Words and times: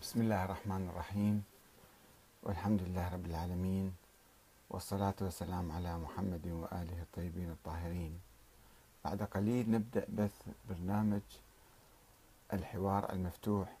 بسم 0.00 0.20
الله 0.20 0.44
الرحمن 0.44 0.88
الرحيم. 0.88 1.44
والحمد 2.42 2.82
لله 2.82 3.08
رب 3.08 3.26
العالمين. 3.26 3.92
والصلاة 4.70 5.14
والسلام 5.20 5.72
على 5.72 5.98
محمد 5.98 6.46
وآله 6.46 7.02
الطيبين 7.02 7.50
الطاهرين. 7.50 8.20
بعد 9.04 9.22
قليل 9.22 9.70
نبدأ 9.70 10.04
بث 10.08 10.32
برنامج 10.68 11.20
الحوار 12.52 13.12
المفتوح. 13.12 13.76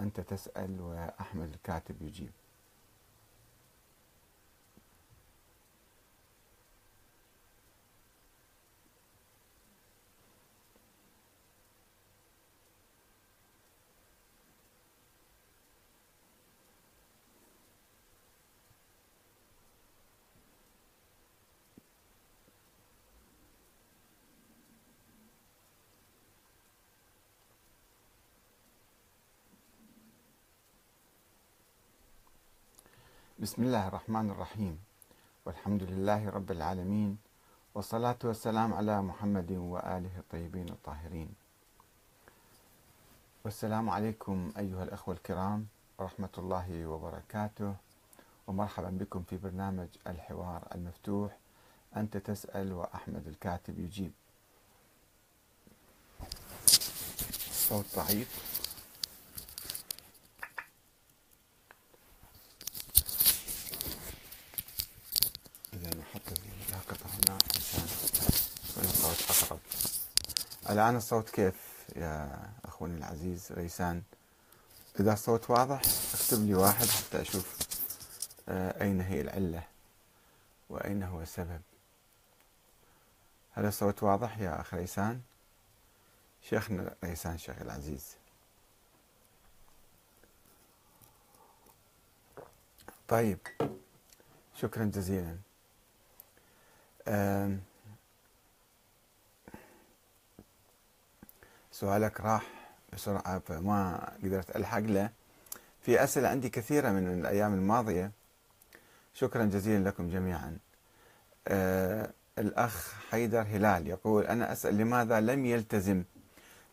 أنت 0.00 0.20
تسأل 0.20 0.80
وأحمد 0.80 1.48
الكاتب 1.54 2.02
يجيب. 2.02 2.30
بسم 33.40 33.62
الله 33.62 33.88
الرحمن 33.88 34.30
الرحيم. 34.36 34.76
والحمد 35.48 35.82
لله 35.82 36.28
رب 36.28 36.50
العالمين 36.50 37.16
والصلاة 37.74 38.20
والسلام 38.24 38.74
على 38.74 39.02
محمد 39.02 39.52
وآله 39.52 40.12
الطيبين 40.18 40.68
الطاهرين. 40.68 41.34
والسلام 43.44 43.90
عليكم 43.90 44.52
أيها 44.58 44.82
الأخوة 44.84 45.14
الكرام 45.14 45.66
ورحمة 45.98 46.34
الله 46.38 46.86
وبركاته. 46.86 47.74
ومرحبا 48.46 48.90
بكم 49.00 49.22
في 49.22 49.36
برنامج 49.36 49.88
الحوار 50.06 50.68
المفتوح 50.74 51.36
أنت 51.96 52.16
تسأل 52.16 52.72
وأحمد 52.72 53.26
الكاتب 53.26 53.78
يجيب. 53.78 54.12
صوت 57.48 57.86
ضعيف. 57.96 58.49
الآن 70.70 70.96
الصوت 70.96 71.30
كيف 71.30 71.54
يا 71.96 72.40
أخواني 72.64 72.98
العزيز 72.98 73.52
ريسان؟ 73.52 74.02
إذا 75.00 75.12
الصوت 75.12 75.50
واضح 75.50 75.82
اكتب 76.14 76.46
لي 76.46 76.54
واحد 76.54 76.86
حتى 76.86 77.20
أشوف 77.20 77.56
آه، 78.48 78.82
أين 78.82 79.00
هي 79.00 79.20
العلة؟ 79.20 79.62
وأين 80.68 81.02
هو 81.02 81.20
السبب؟ 81.22 81.60
هل 83.52 83.66
الصوت 83.66 84.02
واضح 84.02 84.38
يا 84.38 84.60
أخ 84.60 84.74
ريسان؟ 84.74 85.20
شيخنا 86.42 86.94
ريسان 87.04 87.38
شيخ 87.38 87.60
العزيز. 87.60 88.16
طيب 93.08 93.38
شكرا 94.54 94.84
جزيلا. 94.84 95.36
سؤالك 101.80 102.20
راح 102.20 102.42
بسرعة 102.92 103.38
فما 103.38 104.12
قدرت 104.24 104.56
ألحق 104.56 104.78
له. 104.78 105.10
في 105.82 106.04
أسئلة 106.04 106.28
عندي 106.28 106.48
كثيرة 106.48 106.90
من 106.90 107.20
الأيام 107.20 107.54
الماضية. 107.54 108.10
شكرا 109.14 109.44
جزيلا 109.44 109.88
لكم 109.88 110.08
جميعا. 110.10 110.58
آه، 111.48 112.10
الأخ 112.38 112.94
حيدر 113.10 113.40
هلال 113.40 113.86
يقول 113.86 114.26
أنا 114.26 114.52
أسأل 114.52 114.78
لماذا 114.78 115.20
لم 115.20 115.46
يلتزم 115.46 116.02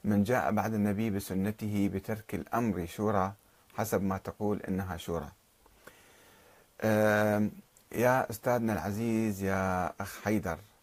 من 0.03 0.23
جاء 0.23 0.51
بعد 0.51 0.73
النبي 0.73 1.09
بسنته 1.09 1.89
بترك 1.93 2.35
الأمر 2.35 2.85
شورى 2.85 3.33
حسب 3.77 4.03
ما 4.03 4.17
تقول 4.17 4.61
إنها 4.61 4.97
شورى؟ 4.97 5.31
آم، 6.81 7.51
يا 7.91 8.29
أستاذنا 8.29 8.73
العزيز 8.73 9.43
يا 9.43 9.93
أخ 10.01 10.21
حيدر. 10.23 10.51
آه، 10.53 10.76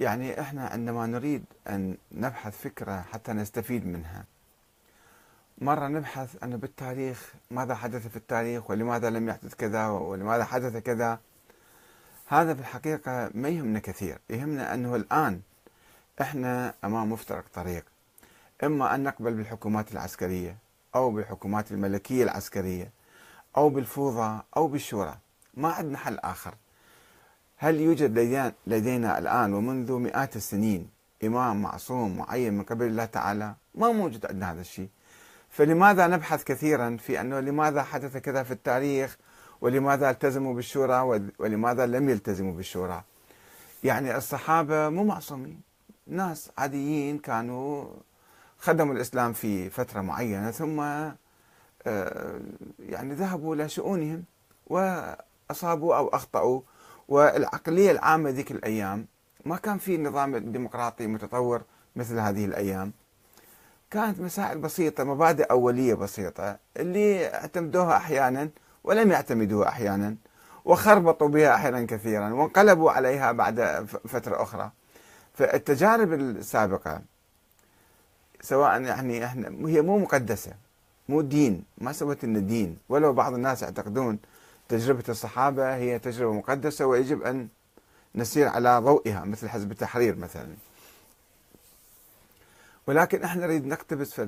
يعني 0.00 0.40
إحنا 0.40 0.66
عندما 0.66 1.06
نريد 1.06 1.44
أن 1.68 1.96
نبحث 2.12 2.60
فكرة 2.60 3.00
حتى 3.00 3.32
نستفيد 3.32 3.86
منها 3.86 4.24
مرة 5.58 5.88
نبحث 5.88 6.42
أنه 6.42 6.56
بالتاريخ 6.56 7.32
ماذا 7.50 7.74
حدث 7.74 8.06
في 8.06 8.16
التاريخ 8.16 8.70
ولماذا 8.70 9.10
لم 9.10 9.28
يحدث 9.28 9.54
كذا 9.54 9.86
ولماذا 9.88 10.44
حدث 10.44 10.76
كذا. 10.76 11.18
هذا 12.26 12.54
في 12.54 12.60
الحقيقة 12.60 13.30
ما 13.34 13.48
يهمنا 13.48 13.78
كثير 13.78 14.18
يهمنا 14.30 14.74
أنه 14.74 14.96
الآن 14.96 15.40
إحنا 16.20 16.74
أمام 16.84 17.12
مفترق 17.12 17.44
طريق 17.54 17.84
إما 18.64 18.94
أن 18.94 19.02
نقبل 19.02 19.34
بالحكومات 19.34 19.92
العسكرية 19.92 20.56
أو 20.94 21.10
بالحكومات 21.10 21.72
الملكية 21.72 22.24
العسكرية 22.24 22.90
أو 23.56 23.68
بالفوضى 23.68 24.42
أو 24.56 24.66
بالشورى 24.66 25.18
ما 25.54 25.68
عندنا 25.72 25.98
حل 25.98 26.18
آخر. 26.18 26.54
هل 27.62 27.80
يوجد 27.80 28.18
لدينا, 28.66 29.18
الآن 29.18 29.54
ومنذ 29.54 29.92
مئات 29.92 30.36
السنين 30.36 30.88
إمام 31.24 31.62
معصوم 31.62 32.16
معين 32.16 32.54
من 32.54 32.62
قبل 32.64 32.86
الله 32.86 33.04
تعالى؟ 33.04 33.54
ما 33.74 33.92
موجود 33.92 34.26
عندنا 34.26 34.52
هذا 34.52 34.60
الشيء. 34.60 34.88
فلماذا 35.50 36.06
نبحث 36.06 36.44
كثيرا 36.44 36.96
في 36.96 37.20
أنه 37.20 37.40
لماذا 37.40 37.82
حدث 37.82 38.16
كذا 38.16 38.42
في 38.42 38.50
التاريخ 38.50 39.18
ولماذا 39.60 40.10
التزموا 40.10 40.54
بالشورى 40.54 41.28
ولماذا 41.38 41.86
لم 41.86 42.08
يلتزموا 42.08 42.52
بالشورى؟ 42.52 43.02
يعني 43.84 44.16
الصحابة 44.16 44.88
مو 44.88 45.04
معصومين. 45.04 45.60
ناس 46.06 46.50
عاديين 46.58 47.18
كانوا 47.18 47.86
خدموا 48.58 48.94
الإسلام 48.94 49.32
في 49.32 49.70
فترة 49.70 50.00
معينة 50.00 50.50
ثم 50.50 50.80
آه، 50.80 52.40
يعني 52.78 53.14
ذهبوا 53.14 53.54
إلى 53.54 53.68
شؤونهم 53.68 54.24
وأصابوا 54.66 55.96
أو 55.96 56.08
أخطأوا 56.08 56.60
والعقلية 57.08 57.90
العامة 57.90 58.30
ذيك 58.30 58.50
الأيام 58.50 59.06
ما 59.44 59.56
كان 59.56 59.78
في 59.78 59.98
نظام 59.98 60.36
ديمقراطي 60.36 61.06
متطور 61.06 61.62
مثل 61.96 62.18
هذه 62.18 62.44
الأيام. 62.44 62.92
كانت 63.90 64.20
مسائل 64.20 64.58
بسيطة 64.58 65.04
مبادئ 65.04 65.50
أولية 65.50 65.94
بسيطة 65.94 66.58
اللي 66.76 67.34
اعتمدوها 67.34 67.96
أحيانا 67.96 68.48
ولم 68.84 69.12
يعتمدوها 69.12 69.68
أحيانا 69.68 70.16
وخربطوا 70.64 71.28
بها 71.28 71.54
أحيانا 71.54 71.86
كثيرا 71.86 72.32
وانقلبوا 72.34 72.90
عليها 72.90 73.32
بعد 73.32 73.86
فترة 74.08 74.42
أخرى. 74.42 74.70
فالتجارب 75.34 76.12
السابقة 76.12 77.02
سواء 78.40 78.82
يعني 78.82 79.24
إحنا 79.24 79.68
هي 79.68 79.82
مو 79.82 79.98
مقدسة 79.98 80.52
مو 81.08 81.20
دين 81.20 81.64
ما 81.78 81.92
سوت 81.92 82.24
لنا 82.24 82.38
دين. 82.38 82.78
ولو 82.88 83.12
بعض 83.12 83.34
الناس 83.34 83.62
يعتقدون 83.62 84.18
تجربة 84.72 85.04
الصحابة 85.08 85.76
هي 85.76 85.98
تجربة 85.98 86.32
مقدسة 86.32 86.86
ويجب 86.86 87.22
أن 87.22 87.48
نسير 88.14 88.48
على 88.48 88.78
ضوئها 88.78 89.24
مثل 89.24 89.48
حزب 89.48 89.70
التحرير 89.70 90.16
مثلا. 90.16 90.48
ولكن 92.86 93.22
إحنا 93.24 93.46
نريد 93.46 93.66
نقتبس 93.66 94.20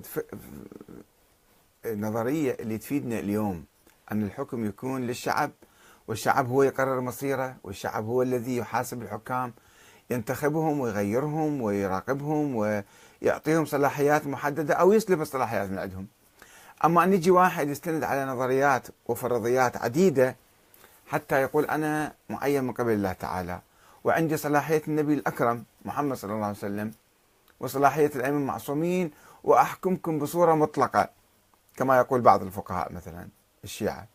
نظرية 1.87 2.57
اللي 2.61 2.79
تفيدنا 2.79 3.19
اليوم 3.19 3.65
أن 4.13 4.23
الحكم 4.23 4.67
يكون 4.67 5.07
للشعب 5.07 5.51
والشعب 6.09 6.49
هو 6.49 6.63
يقرر 6.63 7.01
مصيره 7.01 7.57
والشعب 7.63 8.05
هو 8.05 8.23
الذي 8.23 8.57
يحاسب 8.57 9.03
الحكام 9.03 9.53
ينتخبهم 10.11 10.81
ويغيرهم 10.81 11.63
ويراقبهم 11.63 12.57
ويعطيهم 12.57 13.65
صلاحيات 13.65 14.27
محددة 14.27 14.75
أو 14.75 14.93
يسلب 14.93 15.21
الصلاحيات 15.21 15.71
من 15.71 15.79
عندهم. 15.79 16.07
أما 16.85 17.05
أن 17.05 17.13
يجي 17.13 17.31
واحد 17.31 17.69
يستند 17.69 18.05
على 18.05 18.25
نظريات 18.25 18.87
وفرضيات 19.07 19.77
عديدة 19.77 20.37
حتى 21.07 21.43
يقول 21.43 21.65
أنا 21.65 22.13
معين 22.31 22.65
من 22.65 22.73
قبل 22.73 22.93
الله 22.93 23.13
تعالى 23.13 23.61
وعندي 24.05 24.37
صلاحية 24.37 24.83
النبي 24.89 25.15
الأكرم 25.15 25.65
محمد 25.85 26.17
صلى 26.17 26.33
الله 26.33 26.47
عليه 26.47 26.57
وسلم 26.57 26.93
وصلاحية 27.61 28.11
الأئمة 28.17 28.39
المعصومين 28.39 29.11
وأحكمكم 29.45 30.19
بصورة 30.19 30.55
مطلقة 30.55 31.09
كما 31.77 31.97
يقول 31.97 32.21
بعض 32.21 32.43
الفقهاء 32.43 32.93
مثلا 32.93 33.29
الشيعة 33.65 34.07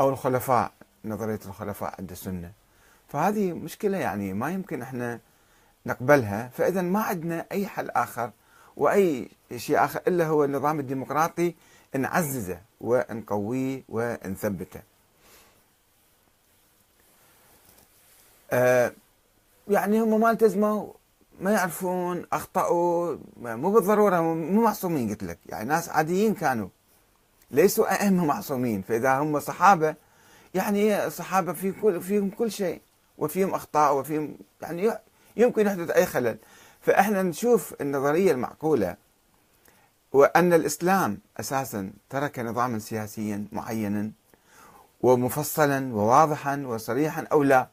أو 0.00 0.08
الخلفاء 0.08 0.72
نظرية 1.04 1.40
الخلفاء 1.46 1.94
عند 1.98 2.10
السنة. 2.10 2.52
فهذه 3.08 3.52
مشكلة 3.52 3.98
يعني 3.98 4.32
ما 4.32 4.50
يمكن 4.50 4.82
إحنا 4.82 5.20
نقبلها 5.86 6.48
فإذا 6.48 6.82
ما 6.82 7.02
عندنا 7.02 7.46
أي 7.52 7.66
حل 7.66 7.90
آخر 7.90 8.30
وأي 8.76 9.28
شيء 9.56 9.84
آخر 9.84 10.00
إلا 10.08 10.26
هو 10.26 10.44
النظام 10.44 10.80
الديمقراطي 10.80 11.54
نعززه 11.96 12.60
ونقويه 12.80 13.82
ونثبته 13.88 14.80
آه 18.50 18.92
يعني 19.68 20.00
هم 20.00 20.20
ما 20.20 20.30
التزموا 20.30 20.92
ما 21.40 21.52
يعرفون 21.52 22.26
أخطأوا 22.32 23.16
مو 23.36 23.70
بالضرورة 23.70 24.20
مو 24.20 24.62
معصومين 24.62 25.08
قلت 25.10 25.22
لك. 25.22 25.38
يعني 25.46 25.68
ناس 25.68 25.88
عاديين 25.88 26.34
كانوا. 26.34 26.68
ليسوا 27.50 27.92
أئمة 27.92 28.24
معصومين. 28.24 28.82
فإذا 28.82 29.18
هم 29.18 29.40
صحابة 29.40 29.94
يعني 30.54 31.06
الصحابة 31.06 31.52
في 31.52 31.72
كل 31.72 32.00
فيهم 32.02 32.30
كل 32.30 32.50
شيء. 32.50 32.80
وفيهم 33.18 33.54
أخطاء 33.54 33.96
وفيهم 33.96 34.36
يعني 34.62 34.92
يمكن 35.36 35.66
يحدث 35.66 35.90
أي 35.90 36.06
خلل. 36.06 36.38
فإحنا 36.80 37.22
نشوف 37.22 37.74
النظرية 37.80 38.32
المعقولة. 38.32 38.96
وأن 40.12 40.52
الإسلام 40.52 41.18
أساسا 41.40 41.92
ترك 42.10 42.38
نظاما 42.38 42.78
سياسيا 42.78 43.46
معينا 43.52 44.10
ومفصلا 45.00 45.94
وواضحا 45.94 46.56
وصريحا 46.66 47.26
أو 47.32 47.42
لا. 47.42 47.68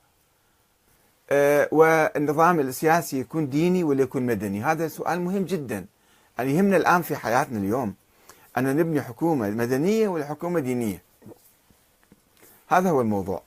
أه 1.29 1.69
والنظام 1.71 2.59
السياسي 2.59 3.19
يكون 3.19 3.49
ديني 3.49 3.83
ولا 3.83 4.01
يكون 4.03 4.25
مدني؟ 4.25 4.63
هذا 4.63 4.87
سؤال 4.87 5.21
مهم 5.21 5.45
جدا. 5.45 5.85
يعني 6.37 6.55
يهمنا 6.55 6.77
الآن 6.77 7.01
في 7.01 7.15
حياتنا 7.15 7.59
اليوم 7.59 7.93
أن 8.57 8.77
نبني 8.77 9.01
حكومة 9.01 9.49
مدنية 9.49 10.07
ولا 10.07 10.25
حكومة 10.25 10.59
دينية. 10.59 11.01
هذا 12.67 12.89
هو 12.89 13.01
الموضوع. 13.01 13.41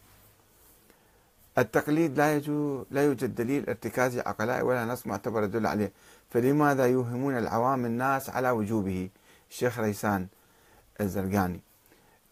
التقليد 1.59 2.19
لا 2.19 2.37
يجوز 2.37 2.87
لا 2.91 3.03
يوجد 3.03 3.35
دليل 3.35 3.69
ارتكازي 3.69 4.21
عقلائي 4.21 4.63
ولا 4.63 4.85
نص 4.85 5.07
معتبر 5.07 5.45
يدل 5.45 5.67
عليه. 5.67 5.93
فلماذا 6.31 6.87
يوهمون 6.87 7.39
العوام 7.39 7.87
الناس 7.87 8.31
على 8.31 8.51
وجوبه؟ 8.51 9.09
الشيخ 9.51 9.79
ريسان 9.79 10.27
الزرقاني. 11.01 11.61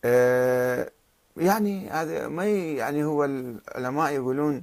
أه 0.04 0.90
يعني 1.36 1.90
هذا 1.90 2.28
ما 2.28 2.46
يعني 2.46 3.04
هو 3.04 3.24
العلماء 3.24 4.12
يقولون 4.12 4.62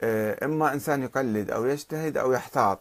أه 0.00 0.44
إما 0.44 0.72
إنسان 0.72 1.02
يقلد 1.02 1.50
أو 1.50 1.66
يجتهد 1.66 2.16
أو 2.16 2.32
يحتاط. 2.32 2.80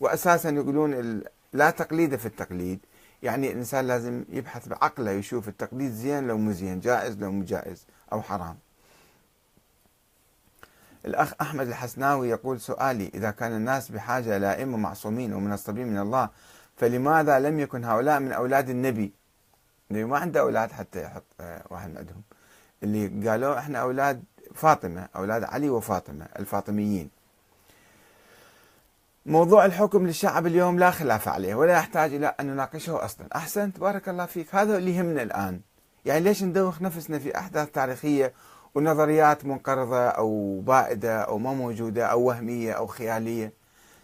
واساسا 0.00 0.50
يقولون 0.50 1.22
لا 1.52 1.70
تقليد 1.70 2.16
في 2.16 2.26
التقليد. 2.26 2.80
يعني 3.22 3.52
الإنسان 3.52 3.86
لازم 3.86 4.24
يبحث 4.28 4.68
بعقله 4.68 5.10
يشوف 5.10 5.48
التقليد 5.48 5.92
زين 5.92 6.26
لو 6.26 6.38
مو 6.38 6.52
زين 6.52 6.80
جائز 6.80 7.18
لو 7.18 7.32
مو 7.32 7.44
جائز 7.44 7.86
أو 8.12 8.22
حرام. 8.22 8.56
الأخ 11.06 11.32
أحمد 11.40 11.66
الحسناوي 11.68 12.28
يقول 12.28 12.60
سؤالي 12.60 13.10
إذا 13.14 13.30
كان 13.30 13.52
الناس 13.52 13.88
بحاجة 13.90 14.36
إلى 14.36 14.52
أئمة 14.52 14.76
معصومين 14.76 15.34
ومنصبين 15.34 15.86
من 15.86 15.98
الله 15.98 16.28
فلماذا 16.76 17.38
لم 17.38 17.60
يكن 17.60 17.84
هؤلاء 17.84 18.20
من 18.20 18.32
أولاد 18.32 18.70
النبي؟ 18.70 19.12
النبي 19.90 20.04
ما 20.04 20.18
عنده 20.18 20.40
أولاد 20.40 20.72
حتى 20.72 21.02
يحط 21.02 21.24
آه، 21.40 21.64
واحد 21.70 21.90
من 21.90 21.96
عندهم. 21.96 22.22
اللي 22.82 23.30
قالوا 23.30 23.58
إحنا 23.58 23.78
أولاد 23.78 24.24
فاطمة 24.54 25.08
أولاد 25.16 25.44
علي 25.44 25.70
وفاطمة 25.70 26.26
الفاطميين. 26.38 27.10
موضوع 29.26 29.64
الحكم 29.64 30.06
للشعب 30.06 30.46
اليوم 30.46 30.78
لا 30.78 30.90
خلاف 30.90 31.28
عليه 31.28 31.54
ولا 31.54 31.72
يحتاج 31.72 32.14
إلى 32.14 32.34
أن 32.40 32.46
نناقشه 32.46 33.04
أصلا. 33.04 33.26
أحسنت 33.36 33.80
بارك 33.80 34.08
الله 34.08 34.26
فيك. 34.26 34.54
هذا 34.54 34.76
اللي 34.76 34.96
يهمنا 34.96 35.22
الآن. 35.22 35.60
يعني 36.04 36.20
ليش 36.20 36.42
ندوخ 36.42 36.82
نفسنا 36.82 37.18
في 37.18 37.38
أحداث 37.38 37.70
تاريخية 37.70 38.32
ونظريات 38.74 39.44
منقرضة 39.44 40.08
أو 40.08 40.60
بائدة 40.60 41.20
أو 41.20 41.38
ما 41.38 41.52
موجودة 41.52 42.06
أو 42.06 42.20
وهمية 42.20 42.72
أو 42.72 42.86
خيالية 42.86 43.52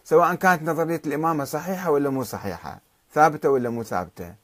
سواء 0.04 0.34
كانت 0.34 0.62
نظرية 0.62 1.02
الإمامة 1.06 1.44
صحيحة 1.44 1.90
ولا 1.90 2.10
مو 2.10 2.22
صحيحة 2.22 2.80
ثابتة 3.14 3.50
ولا 3.50 3.70
مو 3.70 3.82
ثابتة. 3.82 4.34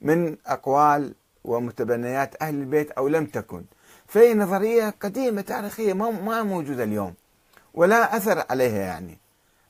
من 0.00 0.36
أقوال 0.46 1.14
ومتبنيات 1.44 2.42
أهل 2.42 2.54
البيت 2.54 2.90
أو 2.90 3.08
لم 3.08 3.26
تكن. 3.26 3.64
فهي 4.06 4.34
نظرية 4.34 4.94
قديمة 5.00 5.40
تاريخية 5.40 5.92
ما 5.92 6.42
موجودة 6.42 6.84
اليوم 6.84 7.14
ولا 7.74 8.16
أثر 8.16 8.44
عليها 8.50 8.78
يعني. 8.78 9.18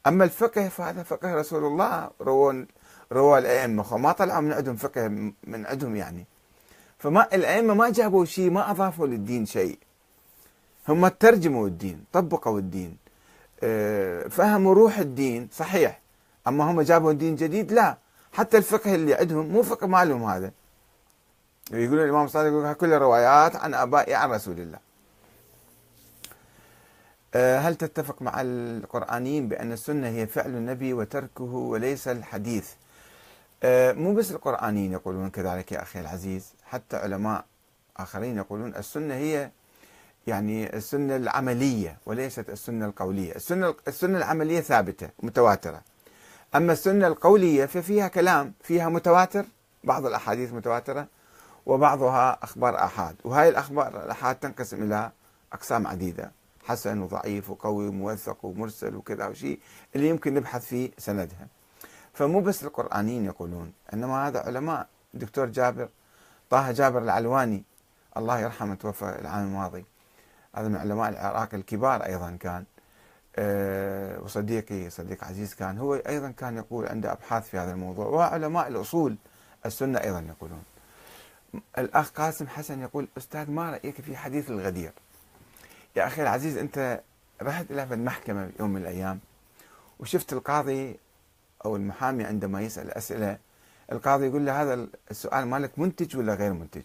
أما 0.06 0.25
الفقه 0.25 0.69
فهذا 0.69 1.03
فقه 1.03 1.35
رسول 1.35 1.65
الله 1.65 2.11
روى 2.21 2.67
روى 3.12 3.39
الأئمة 3.39 3.97
ما 3.97 4.12
طلعوا 4.12 4.41
من 4.41 4.53
عندهم 4.53 4.77
فقه 4.77 5.09
من 5.45 5.67
عندهم 5.67 5.97
يعني. 5.97 6.27
فما 6.99 7.35
الأئمة 7.35 7.75
ما 7.75 7.91
جابوا 7.91 8.25
شيء 8.25 8.51
ما 8.51 8.71
أضافوا 8.71 9.06
للدين 9.06 9.47
شيء. 9.47 9.79
هم 10.89 11.09
ترجموا 11.09 11.67
الدين 11.67 12.05
طبقوا 12.13 12.59
الدين. 12.59 12.97
آه، 13.63 14.29
فهموا 14.29 14.75
روح 14.75 14.99
الدين 14.99 15.49
صحيح. 15.53 16.01
أما 16.49 16.71
هم 16.71 16.81
جابوا 16.81 17.13
دين 17.13 17.37
جديد؟ 17.37 17.73
لا. 17.73 17.99
حتى 18.33 18.57
الفقه 18.59 18.95
اللي 18.95 19.15
عندهم 19.15 19.47
مو 19.47 19.63
فقه 19.63 19.87
مالهم 19.87 20.25
هذا. 20.25 20.51
يقولون 21.73 22.05
الإمام 22.05 22.25
الصادق 22.25 22.49
يقول 22.49 22.73
كل 22.73 22.93
روايات 22.93 23.57
عن 23.57 23.75
آبائي 23.75 24.15
عن 24.15 24.31
رسول 24.31 24.61
الله. 24.61 24.79
آه، 27.35 27.59
هل 27.59 27.75
تتفق 27.75 28.23
مع 28.23 28.41
القرآنيين 28.41 29.49
بأن 29.49 29.73
السنة 29.73 30.09
هي 30.09 30.27
فعل 30.27 30.51
النبي 30.51 30.93
وتركه 30.93 31.45
وليس 31.45 32.09
الحديث؟ 32.09 32.71
آه، 33.63 33.93
مو 33.93 34.15
بس 34.15 34.31
القرآنيين 34.31 34.93
يقولون 34.93 35.31
كذلك 35.31 35.73
يا 35.73 35.83
أخي 35.83 36.01
العزيز. 36.01 36.53
حتى 36.65 36.97
علماء 36.97 37.45
آخرين 37.97 38.37
يقولون 38.37 38.75
السنة 38.77 39.15
هي 39.15 39.51
يعني 40.26 40.76
السنة 40.76 41.17
العملية 41.17 41.99
وليست 42.06 42.50
السنة 42.50 42.87
القولية. 42.87 43.35
السنة, 43.35 43.75
السنة 43.88 44.19
العملية 44.19 44.61
ثابتة 44.61 45.11
متواترة. 45.23 45.82
أما 46.55 46.73
السنة 46.73 47.06
القولية 47.06 47.67
ففيها 47.67 48.09
كلام 48.09 48.53
فيها 48.62 48.88
متواتر 48.88 49.44
بعض 49.84 50.06
الأحاديث 50.06 50.53
متواترة 50.53 51.06
وبعضها 51.67 52.39
أخبار 52.43 52.84
أحاد. 52.84 53.17
وهاي 53.25 53.49
الأخبار 53.49 54.05
الأحاد 54.05 54.37
تنقسم 54.37 54.82
إلى 54.82 55.10
أقسام 55.53 55.87
عديدة 55.87 56.32
حسن 56.65 57.03
وضعيف 57.03 57.51
وقوي 57.51 57.89
وموثق 57.89 58.44
ومرسل 58.44 58.96
وكذا 58.96 59.27
وشيء 59.27 59.60
اللي 59.96 60.08
يمكن 60.08 60.34
نبحث 60.34 60.67
في 60.67 60.91
سندها. 60.99 61.46
فمو 62.15 62.41
بس 62.41 62.65
القرآنيين 62.65 63.25
يقولون 63.25 63.72
إنما 63.94 64.29
هذا 64.29 64.41
علماء. 64.41 64.89
الدكتور 65.15 65.46
جابر 65.46 65.89
طه 66.51 66.72
جابر 66.72 67.03
العلواني 67.03 67.65
الله 68.17 68.39
يرحمه 68.41 68.75
توفى 68.75 69.17
العام 69.20 69.46
الماضي 69.46 69.84
هذا 70.55 70.69
من 70.69 70.77
علماء 70.77 71.08
العراق 71.08 71.55
الكبار 71.55 72.06
أيضا 72.06 72.37
كان. 72.41 72.65
أه 73.37 74.20
وصديقي 74.20 74.91
صديق 74.91 75.25
عزيز 75.25 75.55
كان. 75.55 75.79
هو 75.79 75.94
أيضا 75.94 76.31
كان 76.31 76.56
يقول 76.56 76.89
عنده 76.89 77.13
أبحاث 77.13 77.49
في 77.49 77.58
هذا 77.58 77.73
الموضوع 77.73 78.06
وعلماء 78.06 78.69
الأصول 78.69 79.17
السنة 79.67 79.99
أيضا 79.99 80.20
يقولون. 80.20 80.63
الأخ 81.79 82.11
قاسم 82.11 82.46
حسن 82.49 82.82
يقول 82.82 83.08
أستاذ 83.19 83.51
ما 83.51 83.70
رأيك 83.70 84.01
في 84.01 84.17
حديث 84.17 84.51
الغدير؟ 84.51 84.93
يا 85.96 86.06
أخي 86.06 86.23
العزيز 86.23 86.58
أنت 86.58 87.01
رحت 87.43 87.70
إلى 87.70 87.82
المحكمة 87.82 88.51
يوم 88.61 88.70
من 88.70 88.81
الأيام 88.81 89.20
وشفت 89.99 90.32
القاضي 90.32 90.99
أو 91.65 91.77
المحامي 91.77 92.25
عندما 92.25 92.61
يسأل 92.61 92.91
أسئلة 92.91 93.39
القاضي 93.93 94.27
يقول 94.27 94.46
له 94.46 94.63
هذا 94.63 94.87
السؤال 95.11 95.46
مالك 95.46 95.79
منتج 95.79 96.17
ولا 96.17 96.34
غير 96.34 96.53
منتج؟ 96.53 96.82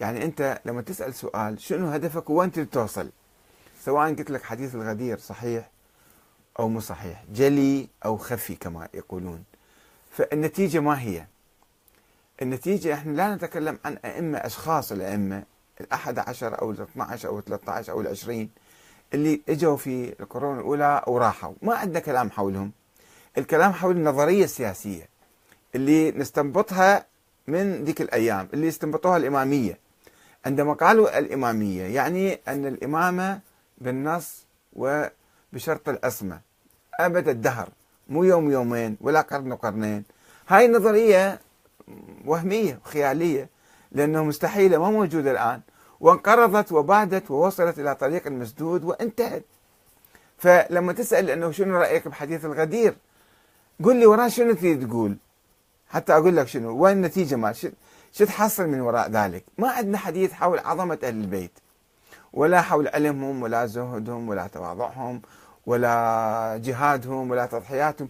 يعني 0.00 0.24
أنت 0.24 0.60
لما 0.64 0.82
تسأل 0.82 1.14
سؤال 1.14 1.60
شنو 1.60 1.88
هدفك 1.90 2.30
وين 2.30 2.52
تريد 2.52 2.68
توصل؟ 2.68 3.10
سواء 3.84 4.14
قلت 4.14 4.30
لك 4.30 4.42
حديث 4.42 4.74
الغدير 4.74 5.18
صحيح 5.18 5.70
أو 6.58 6.68
مو 6.68 6.80
صحيح 6.80 7.24
جلي 7.34 7.88
أو 8.04 8.16
خفي 8.16 8.54
كما 8.54 8.88
يقولون. 8.94 9.44
فالنتيجة 10.10 10.80
ما 10.80 11.00
هي؟ 11.00 11.26
النتيجة 12.42 12.94
إحنا 12.94 13.12
لا 13.12 13.34
نتكلم 13.34 13.78
عن 13.84 13.98
أئمة 14.04 14.38
أشخاص 14.38 14.92
الأئمة 14.92 15.42
الأحد 15.80 16.18
عشر 16.18 16.60
أو 16.62 16.70
الاثنى 16.70 17.02
عشر 17.02 17.28
أو 17.28 17.38
الثلاثة 17.38 17.72
عشر 17.72 17.92
أو 17.92 18.00
العشرين 18.00 18.50
اللي 19.14 19.40
إجوا 19.48 19.76
في 19.76 20.14
القرون 20.20 20.58
الأولى 20.58 21.04
وراحوا. 21.06 21.54
ما 21.62 21.74
عندنا 21.74 22.00
كلام 22.00 22.30
حولهم. 22.30 22.72
الكلام 23.38 23.72
حول 23.72 23.96
النظرية 23.96 24.44
السياسية 24.44 25.08
اللي 25.74 26.10
نستنبطها 26.10 27.06
من 27.46 27.84
ذيك 27.84 28.00
الأيام 28.00 28.48
اللي 28.54 28.68
استنبطوها 28.68 29.16
الإمامية. 29.16 29.78
عندما 30.46 30.72
قالوا 30.72 31.18
الإمامية 31.18 31.82
يعني 31.82 32.40
أن 32.48 32.66
الإمامة 32.66 33.40
بالنص 33.78 34.46
وبشرط 34.72 35.88
العصمة 35.88 36.40
أبد 37.00 37.28
الدهر 37.28 37.68
مو 38.08 38.24
يوم 38.24 38.50
يومين 38.50 38.96
ولا 39.00 39.20
قرن 39.20 39.52
وقرنين 39.52 40.04
هاي 40.48 40.66
النظرية 40.66 41.40
وهمية 42.24 42.80
خيالية 42.84 43.48
لأنه 43.92 44.24
مستحيلة 44.24 44.78
ما 44.78 44.90
موجودة 44.90 45.30
الآن. 45.30 45.60
وانقرضت 46.00 46.72
وبادت 46.72 47.30
ووصلت 47.30 47.78
إلى 47.78 47.94
طريق 47.94 48.26
المسدود 48.26 48.84
وانتهت. 48.84 49.44
فلما 50.38 50.92
تسأل 50.92 51.30
أنه 51.30 51.50
شنو 51.50 51.78
رأيك 51.78 52.08
بحديث 52.08 52.44
الغدير 52.44 52.96
قل 53.84 53.96
لي 53.96 54.06
وراه 54.06 54.28
شنو 54.28 54.52
تريد 54.52 54.88
تقول؟ 54.88 55.16
حتى 55.88 56.12
أقول 56.12 56.36
لك 56.36 56.48
شنو 56.48 56.76
وين 56.76 56.96
النتيجة 56.96 57.36
ما 57.36 57.54
شو 58.12 58.24
تحصل 58.24 58.66
من 58.66 58.80
وراء 58.80 59.10
ذلك؟ 59.10 59.44
ما 59.58 59.70
عندنا 59.70 59.98
حديث 59.98 60.32
حول 60.32 60.58
عظمة 60.58 60.98
أهل 61.04 61.14
البيت. 61.14 61.58
ولا 62.32 62.62
حول 62.62 62.88
علمهم 62.88 63.42
ولا 63.42 63.66
زهدهم 63.66 64.28
ولا 64.28 64.46
تواضعهم 64.46 65.22
ولا 65.66 66.60
جهادهم 66.64 67.30
ولا 67.30 67.46
تضحياتهم. 67.46 68.06